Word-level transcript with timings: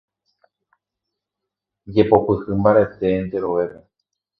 Jepopyhy 1.93 2.51
mbarete 2.59 3.05
enterovetépe. 3.19 3.79